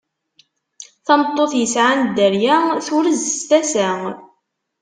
[1.05, 2.55] Tameṭṭut yesɛan dderya
[2.85, 3.89] turez s tasa.